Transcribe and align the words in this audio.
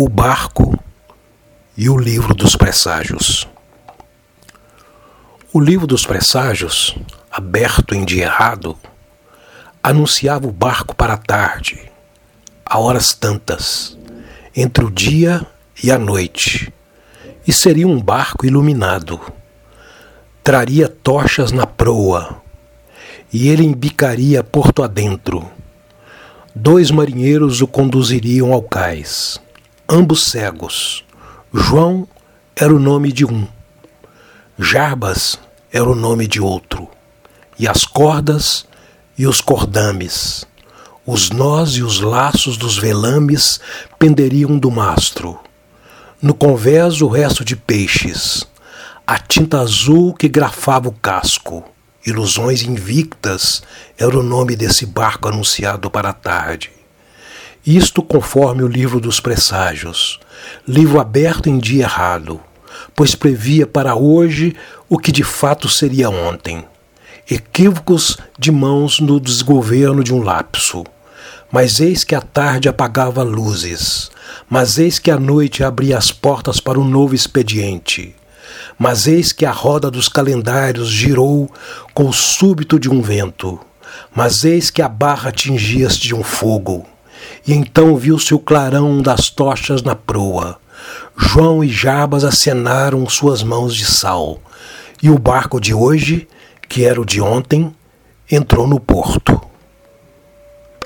o 0.00 0.08
barco 0.08 0.78
e 1.76 1.90
o 1.90 1.98
livro 1.98 2.32
dos 2.32 2.54
presságios. 2.54 3.48
O 5.52 5.58
livro 5.58 5.88
dos 5.88 6.06
presságios, 6.06 6.96
aberto 7.28 7.96
em 7.96 8.04
dia 8.04 8.26
errado, 8.26 8.78
anunciava 9.82 10.46
o 10.46 10.52
barco 10.52 10.94
para 10.94 11.14
a 11.14 11.16
tarde, 11.16 11.90
a 12.64 12.78
horas 12.78 13.12
tantas, 13.12 13.98
entre 14.54 14.84
o 14.84 14.90
dia 14.90 15.44
e 15.82 15.90
a 15.90 15.98
noite, 15.98 16.72
e 17.44 17.52
seria 17.52 17.88
um 17.88 18.00
barco 18.00 18.46
iluminado. 18.46 19.20
Traria 20.44 20.88
tochas 20.88 21.50
na 21.50 21.66
proa, 21.66 22.40
e 23.32 23.48
ele 23.48 23.64
embicaria 23.64 24.44
porto 24.44 24.84
adentro. 24.84 25.44
Dois 26.54 26.88
marinheiros 26.92 27.60
o 27.60 27.66
conduziriam 27.66 28.52
ao 28.52 28.62
cais 28.62 29.40
ambos 29.88 30.24
cegos. 30.24 31.04
João 31.52 32.06
era 32.54 32.74
o 32.74 32.78
nome 32.78 33.10
de 33.10 33.24
um, 33.24 33.46
Jarbas 34.58 35.38
era 35.72 35.88
o 35.88 35.94
nome 35.94 36.26
de 36.26 36.40
outro, 36.40 36.88
e 37.56 37.68
as 37.68 37.84
cordas 37.84 38.66
e 39.16 39.24
os 39.24 39.40
cordames, 39.40 40.44
os 41.06 41.30
nós 41.30 41.76
e 41.76 41.82
os 41.82 42.00
laços 42.00 42.56
dos 42.56 42.76
velames 42.76 43.60
penderiam 44.00 44.58
do 44.58 44.68
mastro. 44.68 45.38
No 46.20 46.34
convés 46.34 47.00
o 47.00 47.06
resto 47.06 47.44
de 47.44 47.54
peixes, 47.54 48.44
a 49.06 49.16
tinta 49.16 49.60
azul 49.60 50.12
que 50.12 50.28
grafava 50.28 50.88
o 50.88 50.92
casco. 50.92 51.64
Ilusões 52.04 52.62
invictas 52.62 53.62
era 53.96 54.18
o 54.18 54.24
nome 54.24 54.56
desse 54.56 54.84
barco 54.86 55.28
anunciado 55.28 55.88
para 55.88 56.10
a 56.10 56.12
tarde. 56.12 56.77
Isto 57.66 58.02
conforme 58.02 58.62
o 58.62 58.68
livro 58.68 59.00
dos 59.00 59.18
presságios, 59.18 60.20
livro 60.66 61.00
aberto 61.00 61.48
em 61.48 61.58
dia 61.58 61.82
errado, 61.82 62.40
pois 62.94 63.14
previa 63.14 63.66
para 63.66 63.96
hoje 63.96 64.54
o 64.88 64.96
que 64.96 65.10
de 65.10 65.24
fato 65.24 65.68
seria 65.68 66.08
ontem. 66.08 66.64
Equívocos 67.28 68.16
de 68.38 68.52
mãos 68.52 69.00
no 69.00 69.18
desgoverno 69.20 70.04
de 70.04 70.14
um 70.14 70.22
lapso. 70.22 70.84
Mas 71.50 71.80
eis 71.80 72.04
que 72.04 72.14
a 72.14 72.20
tarde 72.20 72.68
apagava 72.68 73.22
luzes, 73.22 74.10
mas 74.48 74.78
eis 74.78 74.98
que 74.98 75.10
a 75.10 75.18
noite 75.18 75.64
abria 75.64 75.98
as 75.98 76.12
portas 76.12 76.60
para 76.60 76.78
um 76.78 76.84
novo 76.84 77.14
expediente. 77.14 78.14
Mas 78.78 79.06
eis 79.06 79.32
que 79.32 79.44
a 79.44 79.50
roda 79.50 79.90
dos 79.90 80.08
calendários 80.08 80.88
girou 80.88 81.50
com 81.92 82.08
o 82.08 82.12
súbito 82.12 82.78
de 82.78 82.88
um 82.88 83.02
vento, 83.02 83.58
mas 84.14 84.44
eis 84.44 84.70
que 84.70 84.80
a 84.80 84.88
barra 84.88 85.32
tingia-se 85.32 85.98
de 85.98 86.14
um 86.14 86.22
fogo 86.22 86.86
e 87.46 87.52
então 87.52 87.96
viu-se 87.96 88.34
o 88.34 88.38
clarão 88.38 89.00
das 89.00 89.30
tochas 89.30 89.82
na 89.82 89.94
proa. 89.94 90.58
João 91.16 91.64
e 91.64 91.68
Jabas 91.68 92.24
acenaram 92.24 93.08
suas 93.08 93.42
mãos 93.42 93.74
de 93.74 93.84
sal, 93.84 94.40
e 95.02 95.10
o 95.10 95.18
barco 95.18 95.60
de 95.60 95.74
hoje, 95.74 96.28
que 96.68 96.84
era 96.84 97.00
o 97.00 97.04
de 97.04 97.20
ontem, 97.20 97.74
entrou 98.30 98.66
no 98.66 98.78
porto. 98.78 99.40